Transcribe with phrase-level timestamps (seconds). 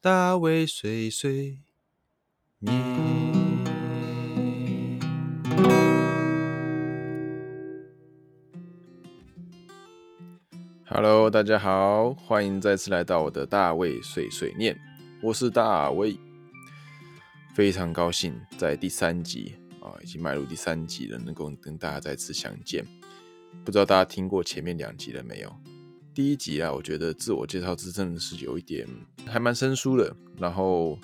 [0.00, 1.58] 大卫碎碎
[2.60, 2.72] 念。
[10.86, 14.78] Hello，大家好，欢迎再次来到我的大卫碎碎念，
[15.20, 16.16] 我是大卫，
[17.56, 22.86] 非常高兴在第三集啊，已经迈入第三集了，能够跟大家再次相见。
[23.64, 25.52] 不知道大家听过前面两集了没有？
[26.18, 28.84] 第一集啊，我觉得自我介绍之真的是有一点
[29.24, 30.98] 还蛮生疏的，然后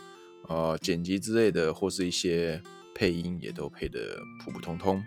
[0.49, 2.61] 呃剪辑之类的或是一些
[2.97, 5.01] 配音也都配的普普通通。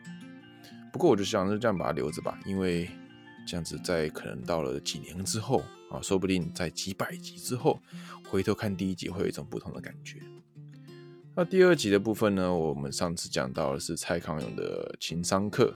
[0.93, 2.89] 不过我就想就这样把它留着吧，因为
[3.45, 7.77] 这样子在可能到了几年之后啊，说不定在几百集之后
[8.29, 10.21] 回头看第一集会有一种不同的感觉。
[11.35, 15.75] 那第二集的部分呢，我们上次讲到的是蔡康永的情商课。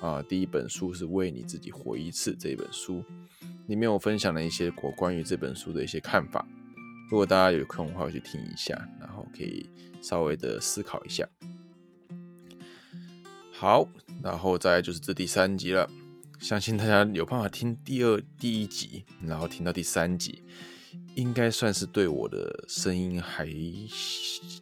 [0.00, 3.02] 啊，第一本书是为你自己活一次这本书，
[3.66, 6.46] 里面我分享了一些我关于这本书的一些看法。
[7.10, 9.68] 如果大家有空的话，去听一下，然后可以
[10.02, 11.28] 稍微的思考一下。
[13.52, 13.88] 好，
[14.22, 15.88] 然后再就是这第三集了，
[16.40, 20.42] 相信大家有办法听第二第一集，然后听到第三集，
[21.14, 23.46] 应该算是对我的声音还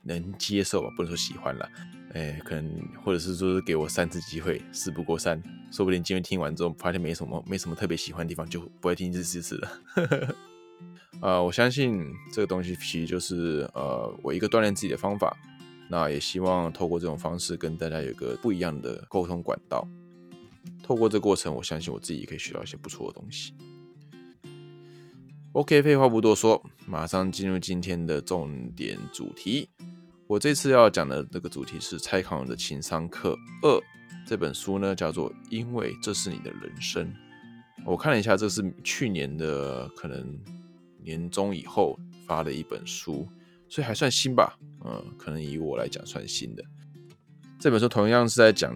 [0.02, 1.68] 能接受吧，不能说喜欢了。
[2.14, 10.36] 哎，可能或者是说是给我三次机会，事不过三，说不定今天听完之后发现没什么没什么特别喜欢的地方，就不会听第四次了。
[11.22, 15.34] 呃，我相信这个东西其实就是呃我一个锻炼自己的方法，
[15.88, 19.88] 那也希望透过这种方式跟大家有个不一样的沟通管道。
[20.82, 23.54] 透过这过程，我相信我自己也可以学到一些不错的东西。
[25.54, 29.68] OK，废话不多说，马上进入今天的重点主题。
[30.26, 33.82] 我这次要讲的这个主题是蔡康永的情商课二
[34.26, 37.06] 这本书呢，叫做《因为这是你的人生》。
[37.84, 40.40] 我看了一下，这是去年的可能
[41.02, 43.28] 年终以后发的一本书，
[43.68, 44.58] 所以还算新吧。
[44.86, 46.64] 嗯，可能以我来讲算新的。
[47.60, 48.74] 这本书同样是在讲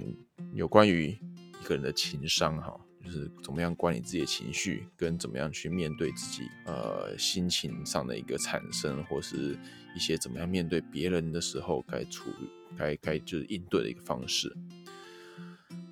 [0.52, 2.78] 有关于一个人的情商，哈。
[3.06, 9.56] 就是怎么样管理自己的情绪，跟怎么样去面对自己呃心情上的一个产生，或是
[9.94, 14.52] 一些怎么样面对别人的时候该处理、该该就是应对的一个方式。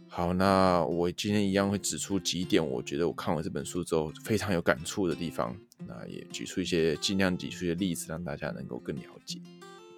[0.09, 5.57] 好，那我今天一样会指出几点，我觉得我看完这本书之后非常有感触的地方。
[5.87, 9.41] 那也举出一些尽量举出一些例子，让大家能够更了解。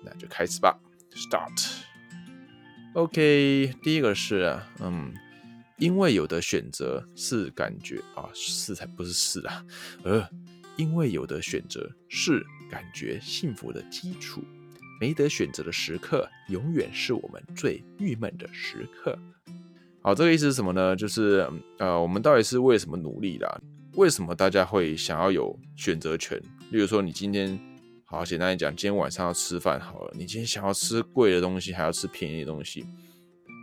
[0.04, 0.78] 那就开始吧
[1.12, 1.80] ，Start。
[2.92, 5.14] OK，第一个是嗯。
[5.78, 9.64] 因为有的选择是感觉啊，是才不是是啊，
[10.04, 10.26] 呃，
[10.76, 14.42] 因为有的选择是感觉幸福的基础，
[14.98, 19.18] 没得选择的时刻，永远是我们最郁闷的时刻。
[20.00, 20.96] 好，这个意思是什么呢？
[20.96, 21.46] 就是
[21.78, 23.62] 呃，我们到底是为什么努力的？
[23.96, 26.40] 为什么大家会想要有选择权？
[26.70, 27.58] 例如说，你今天
[28.04, 32.86] 好简单来讲，今天晚上要吃饭好了，你今天想要吃贵的东西，还要吃便宜的东西？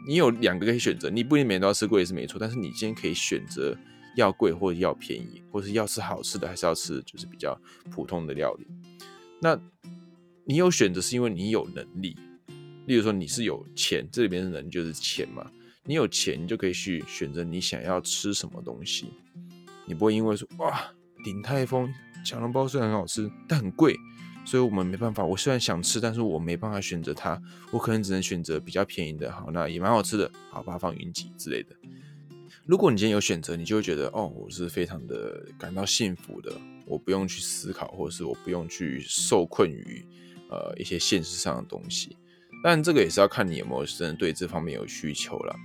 [0.05, 3.77] 你有两个可以选择，你不一定每天都要吃贵是没错，但是你今天可以选择
[4.15, 7.59] 要贵或者要便宜，或是要吃好吃的，还是要吃就是比较
[7.89, 8.67] 普通的料理。
[9.41, 9.59] 那
[10.45, 12.15] 你有选择是因为你有能力，
[12.85, 15.49] 例如说你是有钱，这里边的人就是钱嘛，
[15.85, 19.07] 你有钱你就可以去选择你想要吃什么东西，
[19.85, 20.91] 你不会因为说哇
[21.23, 21.91] 鼎泰丰
[22.25, 23.95] 小笼包虽然很好吃，但很贵。
[24.45, 31.75] 所以我们没办法，我虽然想吃，但是我没办法选择它，我可能只能选择比较便宜的，好，那也蛮好吃的，好，把它放云集之类的。
[32.65, 36.51] 如果你今天有选择，你就会觉得，哦，我是非常的感到幸福的，
[36.85, 40.05] 我不用去思考，或者是我不用去受困于
[40.49, 42.17] 呃一些现实上的东西。
[42.63, 45.55] 但这个也是要看你有没有真的对这方面有需求了。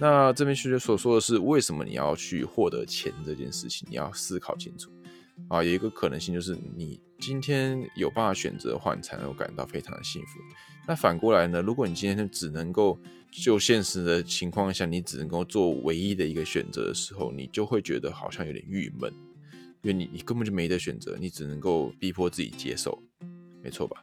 [0.00, 4.90] 那这边学姐所说的是，为什么你要去获得钱这件事情，你要思考清楚。
[5.48, 10.40] 啊，有一个可能性就是你今天有办法选择的话，你才能够感到非常的幸福。
[10.86, 11.62] 那反过来呢？
[11.62, 12.98] 如果你今天只能够
[13.30, 19.12] 就现实的情况下，你只能够做唯一的一个选择的时候，你就会觉得好像有点郁闷，
[19.82, 23.00] 因为你你根本就没得选择，你只能够逼迫自己接受，
[23.62, 24.02] 没错吧？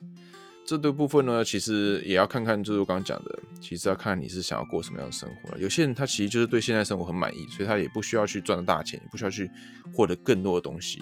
[0.66, 5.60] 这对部分呢，其实也要看看，就是我刚刚讲的，其实要看你是想要过什么样的生活了。
[5.60, 9.50] 有些人他其实就是对现在生活很满意，所以他也不需要去赚大钱，也不需要去
[9.94, 11.02] 获得更多的东西。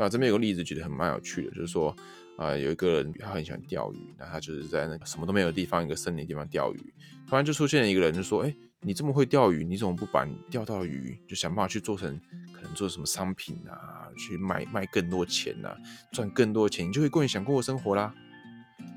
[0.00, 1.94] 啊，这边有个例子，觉得很蛮有趣的，就是说，
[2.38, 6.94] 啊，有一个人他很喜欢钓鱼，那他就是在那个什么都没有的地方，一个森林地方钓鱼，
[7.28, 12.18] 突然就出现了一个人，就说，哎，你这么会钓鱼，你怎么不把你钓到的鱼就想办法去做成，
[12.54, 15.76] 可能做什么商品啊，去卖卖更多钱啊，
[16.12, 18.14] 赚更多钱，你就会过你想过的生活啦。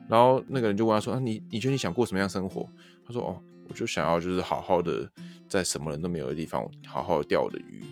[0.07, 2.69] 然后那个人就问他说，啊，你你觉得你想过什么样生活？
[3.05, 5.09] 他说，哦，我就想要就是好好的
[5.49, 7.83] 在什么人都没有的地方，好好钓我的鱼。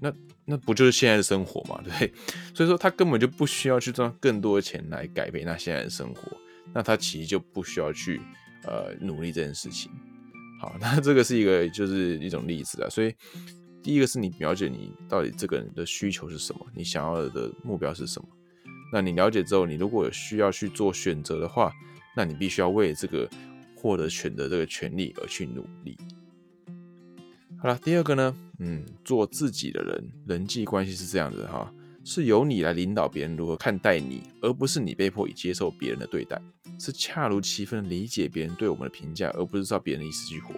[0.00, 0.12] 那
[0.50, 2.10] 那不就是现在的生活嘛， 对？
[2.54, 6.22] 所以说他根本就不需要去赚更多的钱来改变他现在的生活，
[6.72, 8.18] 那他其实就不需要去
[8.64, 9.92] 呃努力这件事情。
[10.58, 12.88] 好， 那这个是一个就是一种例子啊。
[12.88, 13.14] 所以
[13.82, 18.26] 第一个是你了解你到底这个人的需求是什么，你想要的目标是什么。
[18.90, 21.70] 那你了解之后，你如果有需要去做选择的话，
[22.16, 23.28] 那你必须要为这个
[23.76, 25.94] 获得选择这个权利而去努力。
[27.60, 31.72] 好了，第二个呢，嗯，做自己的人，人际关系是这样子哈，
[32.04, 36.40] 是由你来领导别人如何看待你，而不是你被迫以接受别人的对待，
[36.78, 40.54] 是恰如其分理解别人对我们的评价，而不是照别人的意思去活。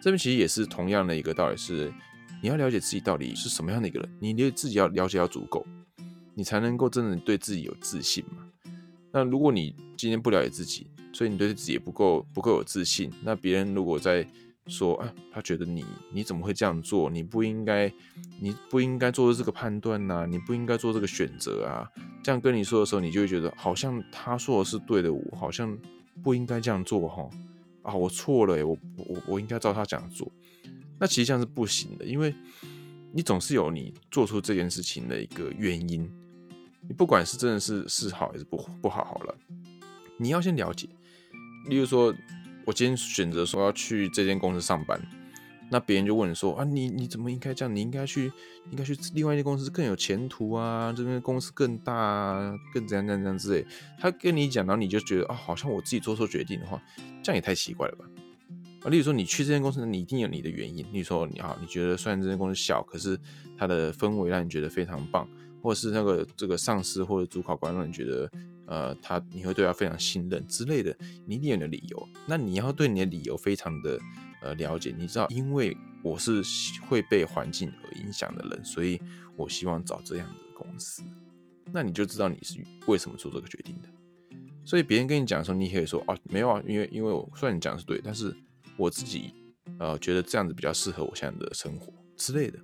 [0.00, 1.92] 这边其实也是同样的一个道理，是
[2.42, 5.66] 你要了解自己到底是什么样的一个人，你对自己要了解要足够。
[6.34, 8.44] 你才能够真的对自己有自信嘛？
[9.12, 14.26] 那如果你今天不了解自己，所以你对自己也不够不够有自信，那别人如果在
[14.66, 17.10] 说啊，他觉得你你怎么会这样做？
[17.10, 17.92] 你不应该，
[18.40, 21.88] 你不应该做出这个判断呐，你不应该做这个选择啊。
[22.22, 25.76] 这样跟你说的时候，你就会觉得好像他说的是对的，我好像
[26.22, 27.28] 不应该这样做哈。
[27.82, 30.30] 啊，我错了，我我我应该照他讲做。
[30.98, 32.34] 那其实这样是不行的，因为
[33.12, 36.10] 你总是有你做出这件事情的一个原因。
[36.86, 39.34] 你不管是真的是是好还是不不好，好了，
[40.18, 40.88] 你要先了解。
[41.68, 42.14] 例如说，
[42.66, 45.00] 我今天选择说要去这间公司上班，
[45.70, 47.74] 那别人就问你说啊，你你怎么应该这样？
[47.74, 48.32] 你应该去，
[48.70, 53.66] 应该去另外一间公司更有前途啊，这边公司更大啊，更怎样怎样怎样之类。
[53.98, 56.82] 他跟你讲，然后你就觉得啊，好像我自己做错决定的话，
[57.22, 58.04] 这样也太奇怪了吧？
[58.82, 60.84] 啊，例如说你去这间公司，你一定有你的原因。
[60.92, 63.18] 例如说你好，你觉得虽然这间公司小，可是
[63.58, 65.28] 它的氛围让你觉得非常棒。
[65.62, 68.30] 或者是那个这个上司或者主考官让你觉得，
[68.66, 70.96] 呃，他你会对他非常信任之类的，
[71.26, 72.08] 你一定有你的理由。
[72.26, 73.98] 那你要对你的理由非常的
[74.42, 76.42] 呃了解，你知道，因为我是
[76.88, 79.00] 会被环境而影响的人，所以
[79.36, 81.02] 我希望找这样的公司。
[81.72, 83.88] 那你就知道你是为什么做这个决定的。
[84.64, 88.34] 所以别人跟你讲的时候，你可以说哦，没有啊，因为因为我虽然你讲的是对，但是
[88.76, 89.34] 我自己
[89.78, 92.58] 呃觉得这样子比较适合我现在的生活之类的。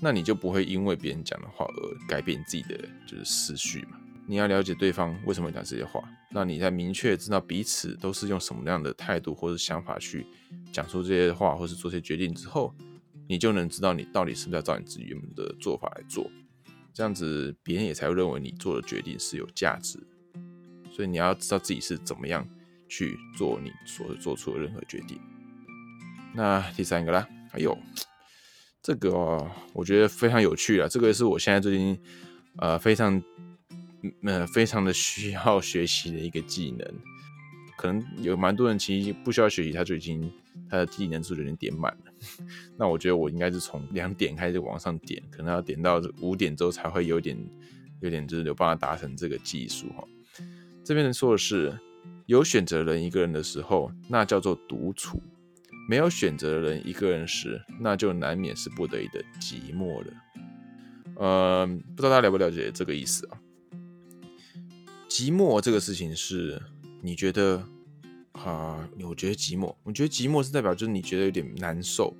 [0.00, 2.76] 那你就不会因为别人讲的话而改变自己的
[3.06, 3.98] 就是思绪嘛？
[4.32, 10.26] 你要了解对方为什么讲这些话，那你在明确知道彼此都是用什么样的态度或者想法去
[10.72, 12.74] 讲出这些话，或是做些决定之后，
[13.28, 16.30] 你就能知道你到底是不是要照你自己原本的做法来做，
[16.94, 20.02] 这样子别人也才会认为你做的决定是有价值。
[20.90, 22.48] 所以你要知道自己是怎么样
[22.88, 25.20] 去做你所做出的任何决定。
[26.34, 27.76] 那第三个啦，还有。
[28.82, 30.88] 这个我觉得非常有趣啊！
[30.88, 32.00] 这个是我现在最近
[32.56, 33.22] 呃非常
[34.22, 36.86] 呃非常的需要学习的一个技能。
[37.76, 40.30] 可能有蛮多人其实不需要学习，他就已经
[40.70, 42.12] 他的技能数就已经点满了。
[42.78, 47.36] 那我觉得我应该是从两点开始往上点，可能要点到五点之后才会有点
[48.00, 50.04] 有点就是有办法达成这个技术哈。
[50.84, 51.76] 这边说的是
[52.26, 55.20] 有选择人一个人的时候，那叫做独处。
[55.88, 60.12] 没有选择人一个人时，那就难免是不得已的寂寞了。
[61.16, 63.41] 呃，不知道大家了不了解这个意思啊？
[65.12, 66.58] 寂寞这个事情是，
[67.02, 67.62] 你觉得
[68.32, 68.88] 啊？
[69.02, 72.16] 我觉得寂寞，我觉得寂寞是代表就是你觉得有点难受，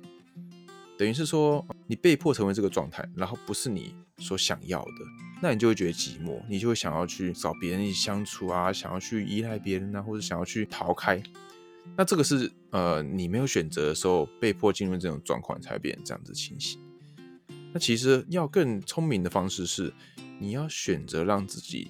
[0.95, 4.91] 等于是说你被迫成为这个状态，然后不是你所想要的，
[5.41, 11.19] 那你就会觉得寂寞，你就会想要去找别人一起相处啊，想要去依赖别人啊，或者想要去逃开。
[11.97, 16.79] 那这个是呃，你没有选择的时候，被迫进入这种状况才变成这样子情形。
[17.73, 19.91] 那其实要更聪明的方式是，
[20.39, 21.89] 你要选择让自己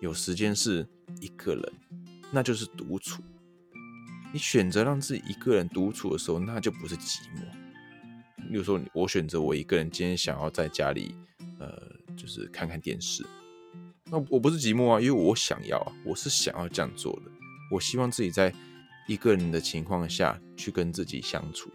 [0.00, 0.86] 有时间是
[1.20, 1.72] 一个人，
[2.32, 3.22] 那就是独处。
[4.32, 8.48] 你选择让自己一个人独处的时候，那就不是寂寞。
[8.50, 11.14] 比如说，我选择我一个人今天想要在家里，
[11.58, 11.80] 呃，
[12.16, 13.24] 就是看看电视，
[14.04, 17.30] 那我不是寂寞啊，因为我想要啊，我是想要这样做的。
[17.70, 18.54] 我希望自己在。
[19.08, 21.70] 一个人的情况下去跟自己相处，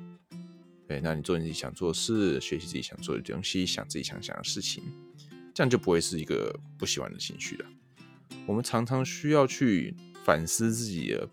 [0.87, 4.83] 对，那你做你自己想做的事，学习自己想做的东西，想自己想想的事情，
[5.51, 7.65] 这样就不会是一个不喜欢的情绪了。
[8.45, 11.29] 我们常常需要去反思自己的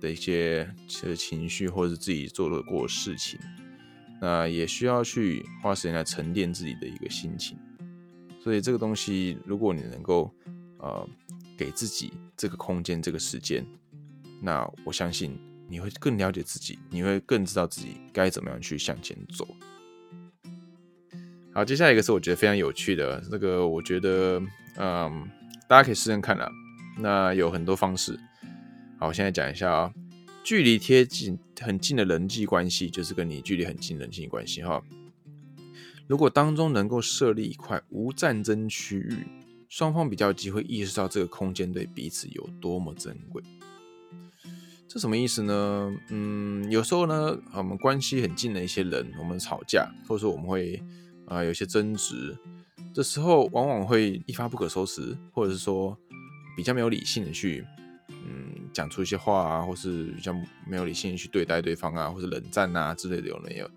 [0.00, 3.38] 的一些些情绪，或者是自己做的过事情，
[4.20, 7.58] 那也需要去花时间来沉淀自己的一个心情。
[8.42, 10.32] 所以这个东西，如果你能够
[10.78, 11.08] 呃
[11.56, 13.66] 给自己这个空间、这个时间。
[14.42, 15.36] 那我相信
[15.66, 19.48] 你会更了解自己，你会更知道自己该怎么样去向前走。
[21.54, 24.40] 好，接下来一个是我觉得非常有趣的，这个我觉得，
[24.76, 25.26] 嗯，
[25.68, 26.50] 大家可以试试看啦。
[26.98, 28.18] 那有很多方式。
[28.98, 29.92] 好，我现在讲一下啊，
[30.44, 34.82] 距离贴近很近的人际关系，就是跟你距离很近的人际关系哈。
[36.06, 39.26] 如果当中能够设立一块无战争区域，
[39.68, 43.42] 双方比较机会意识到这个空间对彼此有多么珍贵。
[44.88, 45.92] 这什么意思呢？
[46.10, 50.80] 嗯，有时候呢，我们关系很近的一些人，我们吵架，或者说我们会
[51.26, 52.34] 啊有些争执，
[52.96, 55.94] 这时候往往会一发不可收拾，或者是说
[56.56, 57.62] 比较没有理性的去
[58.08, 60.32] 嗯讲出一些话啊，或是比较
[60.66, 63.70] 没有理性的去对待对方啊，或者冷战啊之类的，有没有？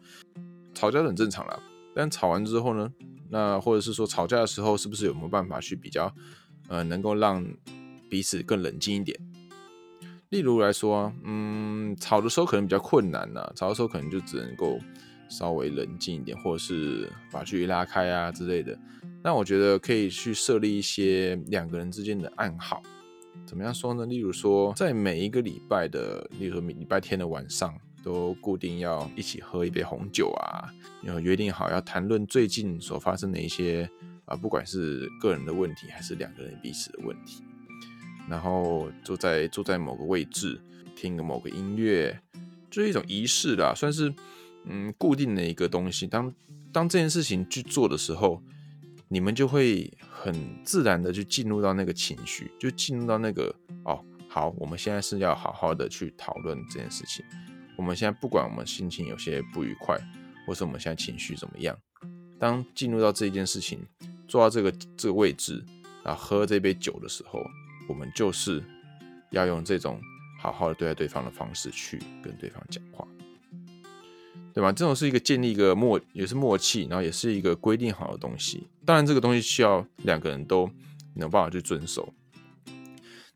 [0.74, 1.60] 吵架很正常啦，
[1.94, 2.90] 但吵完之后呢，
[3.30, 6.10] 那或者是说吵架的时候，是不是有没有办法去比较
[6.70, 7.46] 呃能够让
[8.10, 9.20] 彼此更冷静一点？
[10.30, 14.80] 例如来说，嗯，吵的时候可能比较困难呐，吵的时候可能就只能够
[15.30, 18.78] 稍微冷静一点，或者是把距离拉开啊之类的。
[19.24, 22.82] 那我觉得可以去设立一些两个人之间的暗号，
[23.46, 24.06] 怎么样说呢？
[24.06, 30.70] 例如说，在每一个礼拜的，例如说礼拜天的晚上，都固定要一起喝一杯红酒啊，
[31.04, 33.90] 然后约定好要谈论最近所发生的一些
[34.24, 37.44] 啊，不管是个人的问题，还是两个人彼此的问题。
[38.30, 40.62] 然后坐在坐在某个位置，
[40.96, 42.18] 听个某个音乐，
[42.70, 44.14] 就是一种仪式啦，算是
[44.66, 46.08] 嗯固定的一个东西。
[46.08, 46.34] 当
[46.72, 48.42] 当这件事情去做的时候，
[49.08, 57.26] 你们就会很自然的去进入到那个情绪，就进入到那个哦，好，我们现在是要好好的去讨论这件事情。
[57.78, 59.98] 我们现在不管我们心情有些不愉快，
[60.46, 61.78] 或是我们现在情绪怎么样，
[62.38, 63.80] 当进入到这件事情，
[64.28, 65.64] 坐到这个这个位置，
[66.04, 67.42] 然后喝这杯酒的时候。
[67.88, 68.64] 我们就是
[69.32, 70.00] 要用这种
[70.40, 73.08] 好好的对待对方的方式去跟对方讲话，
[74.60, 74.74] 对吧？
[74.74, 78.68] 这种是一个建立一个默，也是默契，然后也是一个规定好的东西。
[78.84, 80.70] 当然，这个东西需要两个人都
[81.14, 82.14] 能办法去遵守。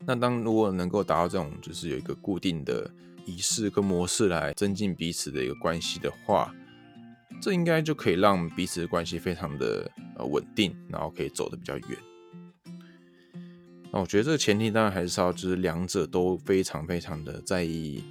[0.00, 2.90] 那当如果能够达到这种，就是有一个固定的
[3.24, 6.54] 仪式跟模式来增进彼此的一个关系的话，
[7.40, 11.98] 这应该就可以让彼此的关系非常的呃稳定，然后可以走得比较远。
[13.90, 18.04] 那我觉得这个前提当然还是要，就是两者都非常非常的在意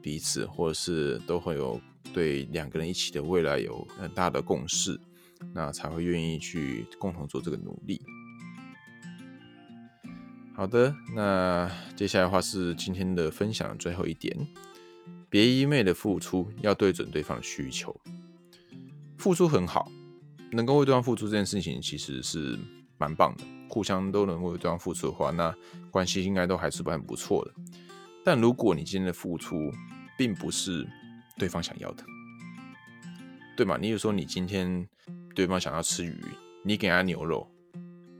[0.00, 1.78] 彼此，或者是都会有
[2.12, 5.00] 对两个人一起的未来有很大的共识，
[5.52, 8.00] 那才会愿意去共同做这个努力。
[10.54, 14.36] 好的，那接下来的话是今天的分享最后一点，
[15.28, 18.00] 别一昧的付出，要对准对方的需求。
[19.16, 19.90] 付出很好，
[20.52, 22.56] 能够为对方付出这件事情其实是
[22.98, 23.44] 蛮棒的。
[23.68, 25.52] 互相都能为对方付出的话，那
[25.90, 27.50] 关系应该都还是蛮不错的。
[28.24, 29.72] 但如果你今天的付出
[30.16, 30.86] 并不是
[31.36, 32.04] 对方想要的，
[33.56, 33.76] 对吗？
[33.80, 34.88] 你有说你今天
[35.34, 36.16] 对方想要吃鱼，
[36.62, 37.48] 你给他牛肉，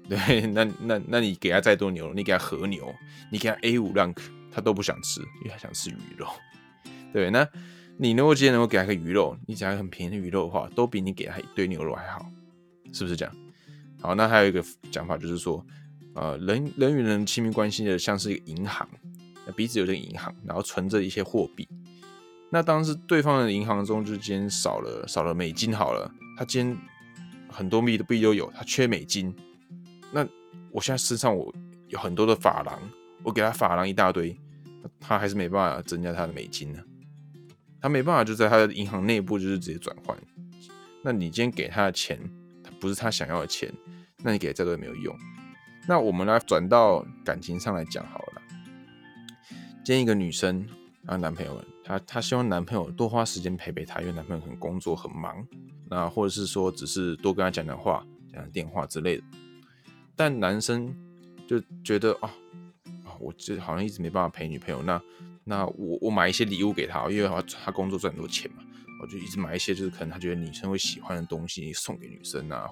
[0.08, 2.92] 对，那那那你给他再多牛肉，你给他和牛，
[3.30, 4.16] 你给他 A 五 rank，
[4.50, 6.26] 他都不想吃，因为他想吃鱼肉。
[7.12, 7.48] 对，那
[7.96, 12.26] 你如果今天能够给他个鱼肉，你只要很便宜的鱼肉的话，都比你给他一堆牛肉还好，
[12.92, 13.34] 是不是这样？
[14.00, 15.64] 好，那还有一个讲法就是说，
[16.14, 18.88] 呃，人人与人亲密关系的像是一个银行，
[19.46, 21.68] 那彼此有这个银行，然后存着一些货币。
[22.54, 26.08] 那当时对方的银行中就今天少了少了美金好了，
[26.38, 26.78] 他今天
[27.48, 29.34] 很多币的币都有，他缺美金。
[30.12, 30.24] 那
[30.70, 31.52] 我现在身上我
[31.88, 32.78] 有很多的法郎，
[33.24, 34.38] 我给他法郎一大堆，
[35.00, 36.78] 他还是没办法增加他的美金呢。
[37.80, 40.16] 他没办法就在他的银行内部就是直接转换。
[41.02, 42.20] 那你今天给他的钱，
[42.62, 43.68] 他不是他想要的钱。
[44.22, 45.12] 那你给再多也没有用。
[45.88, 48.42] 那我们来转到感情上来讲好了。
[49.84, 50.64] 今天一个女生
[51.06, 55.46] 啊，男朋友，她她希望男朋友多花时间陪陪她，因为男朋友可能工作很忙，
[55.90, 59.24] 那或者是说只是多跟她讲讲话、讲讲电话之类的。
[60.16, 60.92] 但男生
[61.46, 62.34] 就觉得啊
[63.04, 64.82] 啊，我这好像一直没办法陪女朋友。
[64.82, 65.00] 那
[65.44, 68.62] 那我我买一些礼物给她，因为她她工作赚很多钱嘛，
[69.02, 72.70] 我就一直买一些就是可能她觉得女生会喜欢的东西送给女生啊。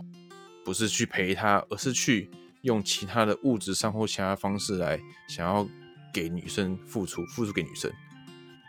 [0.64, 2.31] 不是去陪她，而是去
[2.62, 5.69] 用其他的物质上或其他方式来想要
[6.14, 7.92] 给女生付出，付出给女生。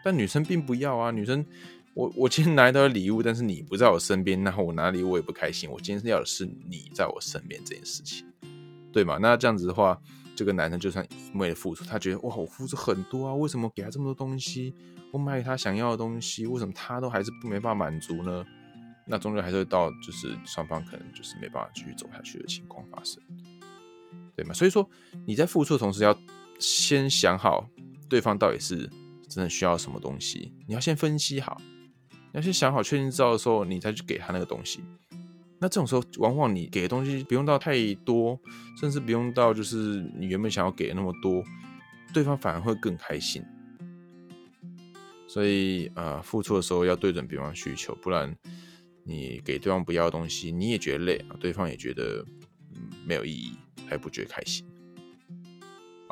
[0.03, 1.45] 但女生并不要啊，女生，
[1.93, 5.69] 我我今天拿到了礼物，但是你不在我身边，然后我拿礼物我也不开心。
[5.69, 8.25] 我今天要的是你在我身边这件事情，
[8.91, 9.17] 对吗？
[9.21, 9.99] 那这样子的话，
[10.35, 14.73] 这个男生就算为了付出，他觉得哇，我付出很多啊，为什么给他这么多东西？
[15.11, 18.43] 我买给他想要的东西，为什么他都还是没办法满足呢？
[19.05, 23.21] 那终究还是会到，就是双方可能就是没办法继续走下去的情况发生，
[24.35, 24.53] 对吗？
[24.53, 24.89] 所以说
[25.25, 26.17] 你在付出的同时，要
[26.57, 27.69] 先想好
[28.09, 28.89] 对方到底是
[29.33, 31.59] 真的需要什么东西，你要先分析好，
[32.11, 34.81] 你要先想好、确定知道的时候，你再去给他那个东西。
[35.59, 38.39] 那这种时候，往往你给的东西不用到太多，
[38.79, 41.43] 甚至不用到就是你原本想要给的那么多，
[42.13, 43.43] 对方反而会更开心。
[45.27, 48.35] 所以，呃，付出的时候要对准对方需求，不然。
[49.05, 52.25] 你给对方不要的东西，你也觉得累啊，对方也觉得
[53.05, 53.51] 没有意义，
[53.85, 54.65] 还不觉得开心。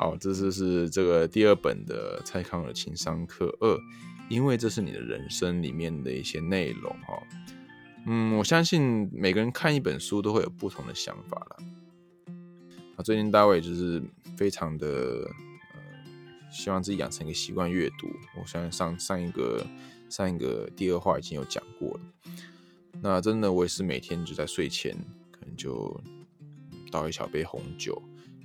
[0.02, 3.78] 好，这次是这个第二本的蔡康永情商课二，
[4.28, 7.22] 因为这是你的人生里面的一些内容哈。
[8.06, 11.56] 嗯，我相信每个人看一本书都会有不同的想法了。
[12.96, 14.02] 啊，最近大卫就是
[14.36, 14.88] 非常的
[15.72, 15.80] 呃，
[16.50, 18.08] 希望自己养成一个习惯阅读。
[18.40, 19.64] 我相信上上一个
[20.08, 22.00] 上一个第二话已经有讲过了。
[23.00, 24.96] 那真的我也是每天就在睡前
[25.30, 25.96] 可能就
[26.90, 28.02] 倒一小杯红酒。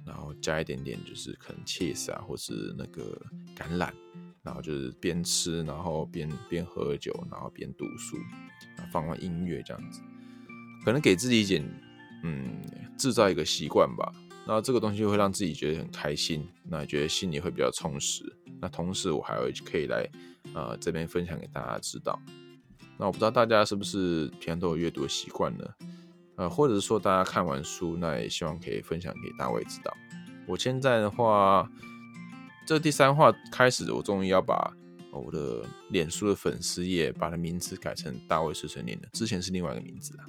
[0.08, 3.22] 然后加一点点，就是可能 cheese 啊，或是那个
[3.56, 3.92] 橄榄，
[4.42, 8.18] 然后就是边吃，然后边边喝酒，然后边读书，
[8.92, 10.02] 放放音乐这样子，
[10.86, 11.64] 可能给自己一点，
[12.24, 12.62] 嗯，
[12.98, 14.12] 制造一个习惯吧。
[14.48, 18.24] 那这个东西会让自己觉得很开心，那觉得心里会比较充实。
[18.62, 20.10] 那同时我还会可以来，
[20.54, 22.18] 呃，这边分享给大家知道。
[22.98, 25.66] 那我不知道大家是不是平常都有阅读的习惯呢？
[26.38, 29.96] 呃，或者是说大家看完书，那也希望可以分享给大卫知道。
[30.48, 31.70] 我现在的话，
[32.66, 34.72] 这第三话开始，我终于要把
[35.12, 39.08] 我的脸书的粉丝页把它名字改成大卫碎碎念了。
[39.14, 40.26] 之前是另外一个名字啊，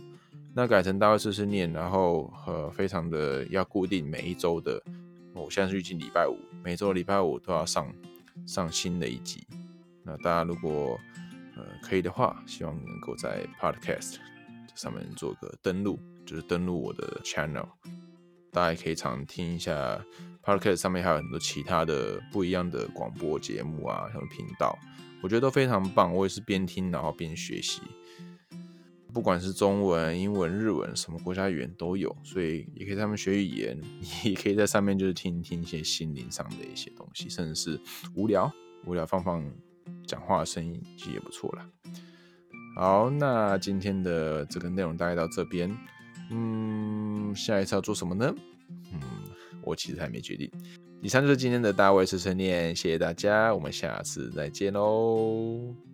[0.54, 4.82] 那改成大卫碎碎念，然后呃，非常的要固定每一周的，
[5.34, 7.92] 我现在是预计礼拜五，每周礼拜五都要上
[8.46, 9.46] 上新的一集。
[10.02, 10.98] 那大家如果
[11.54, 14.16] 呃可以的话，希望能够在 Podcast。
[14.78, 17.68] 上面做个登录，就是登录我的 channel，
[18.52, 20.02] 大家可以常听一下
[20.42, 24.78] podcast 上面还有很多其他的不一样的广播节目啊，什么频道，
[25.22, 26.14] 我觉得都非常棒。
[26.14, 27.82] 我也是边听然后边学习，
[29.12, 33.80] 不管是中文、英文、日文，什么国家语言都有，所以也可以在上面学语言，
[34.24, 37.80] 也可以在上面就是听听一些心灵上的一些东西，甚至是
[38.14, 38.50] 无聊
[38.86, 39.44] 无聊放放
[40.06, 41.68] 讲话的声音，其实也不错啦。
[42.76, 45.74] 好，那今天的这个内容大概到这边。
[46.30, 48.32] 嗯，下一次要做什么呢？
[48.92, 49.00] 嗯，
[49.62, 50.50] 我其实还没决定。
[51.00, 55.87] 以上就是今天的大卫碎碎念，谢谢大家，我们下次再见喽。